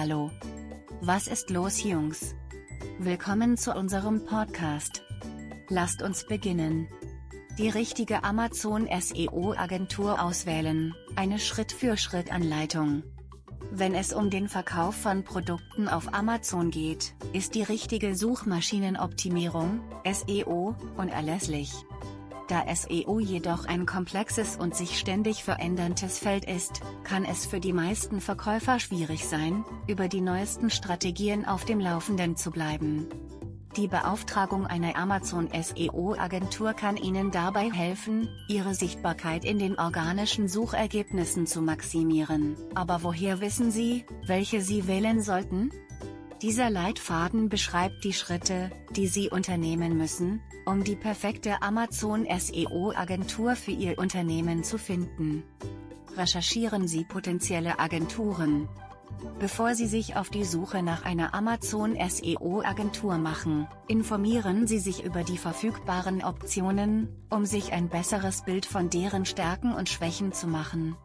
[0.00, 0.30] Hallo.
[1.02, 2.34] Was ist los Jungs?
[3.00, 5.02] Willkommen zu unserem Podcast.
[5.68, 6.88] Lasst uns beginnen.
[7.58, 13.02] Die richtige Amazon SEO Agentur auswählen, eine Schritt-für-Schritt-Anleitung.
[13.70, 20.76] Wenn es um den Verkauf von Produkten auf Amazon geht, ist die richtige Suchmaschinenoptimierung, SEO,
[20.96, 21.74] unerlässlich.
[22.50, 27.72] Da SEO jedoch ein komplexes und sich ständig veränderndes Feld ist, kann es für die
[27.72, 33.06] meisten Verkäufer schwierig sein, über die neuesten Strategien auf dem Laufenden zu bleiben.
[33.76, 41.46] Die Beauftragung einer Amazon SEO-Agentur kann Ihnen dabei helfen, Ihre Sichtbarkeit in den organischen Suchergebnissen
[41.46, 42.56] zu maximieren.
[42.74, 45.70] Aber woher wissen Sie, welche Sie wählen sollten?
[46.42, 53.72] Dieser Leitfaden beschreibt die Schritte, die Sie unternehmen müssen, um die perfekte Amazon SEO-Agentur für
[53.72, 55.42] Ihr Unternehmen zu finden.
[56.16, 58.68] Recherchieren Sie potenzielle Agenturen,
[59.38, 65.24] Bevor Sie sich auf die Suche nach einer Amazon SEO-Agentur machen, informieren Sie sich über
[65.24, 70.96] die verfügbaren Optionen, um sich ein besseres Bild von deren Stärken und Schwächen zu machen.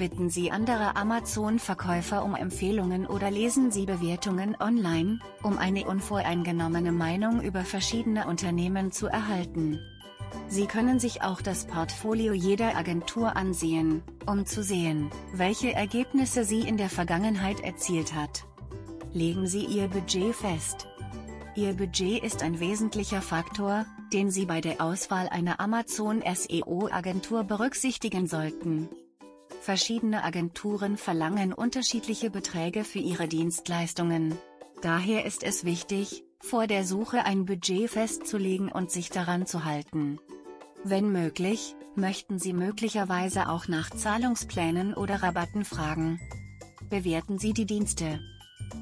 [0.00, 7.42] Bitten Sie andere Amazon-Verkäufer um Empfehlungen oder lesen Sie Bewertungen online, um eine unvoreingenommene Meinung
[7.42, 9.78] über verschiedene Unternehmen zu erhalten.
[10.48, 16.60] Sie können sich auch das Portfolio jeder Agentur ansehen, um zu sehen, welche Ergebnisse sie
[16.60, 18.46] in der Vergangenheit erzielt hat.
[19.12, 20.88] Legen Sie Ihr Budget fest.
[21.54, 23.84] Ihr Budget ist ein wesentlicher Faktor,
[24.14, 28.88] den Sie bei der Auswahl einer Amazon SEO-Agentur berücksichtigen sollten.
[29.60, 34.38] Verschiedene Agenturen verlangen unterschiedliche Beträge für ihre Dienstleistungen.
[34.80, 40.18] Daher ist es wichtig, vor der Suche ein Budget festzulegen und sich daran zu halten.
[40.82, 46.18] Wenn möglich, möchten Sie möglicherweise auch nach Zahlungsplänen oder Rabatten fragen.
[46.88, 48.18] Bewerten Sie die Dienste.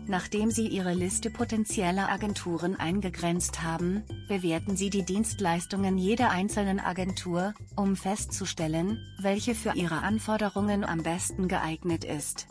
[0.07, 7.55] Nachdem Sie Ihre Liste potenzieller Agenturen eingegrenzt haben, bewerten Sie die Dienstleistungen jeder einzelnen Agentur,
[7.77, 12.47] um festzustellen, welche für Ihre Anforderungen am besten geeignet ist.